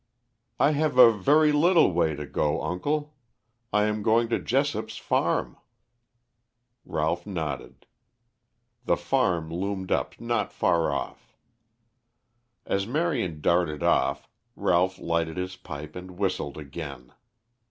"I 0.59 0.71
have 0.71 0.97
a 0.97 1.11
very 1.13 1.51
little 1.51 1.91
way 1.91 2.15
to 2.15 2.25
go, 2.25 2.63
uncle. 2.63 3.13
I 3.71 3.83
am 3.83 4.01
going 4.01 4.29
to 4.29 4.39
Jessop's 4.39 4.97
farm." 4.97 5.57
Ralph 6.85 7.27
nodded. 7.27 7.85
The 8.85 8.97
farm 8.97 9.51
loomed 9.51 9.91
up 9.91 10.19
not 10.19 10.51
far 10.51 10.91
off. 10.91 11.35
As 12.65 12.87
Marion 12.87 13.41
darted 13.41 13.83
off 13.83 14.27
Ralph 14.55 14.97
lighted 14.97 15.37
his 15.37 15.55
pipe 15.55 15.95
and 15.95 16.17
whistled 16.17 16.57
again. 16.57 17.13